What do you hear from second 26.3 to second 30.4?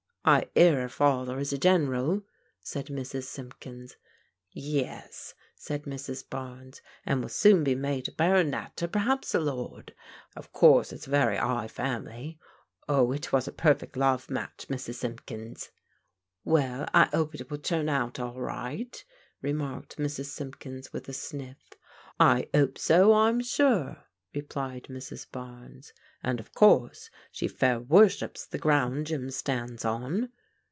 of course she fair worships the ground Jim stands on."